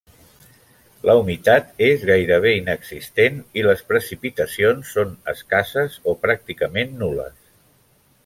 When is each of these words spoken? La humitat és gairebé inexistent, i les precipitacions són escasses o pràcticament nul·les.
La 1.07 1.13
humitat 1.17 1.67
és 1.87 2.05
gairebé 2.09 2.53
inexistent, 2.61 3.37
i 3.63 3.67
les 3.67 3.85
precipitacions 3.91 4.95
són 4.99 5.13
escasses 5.35 5.99
o 6.13 6.19
pràcticament 6.27 6.97
nul·les. 7.03 7.37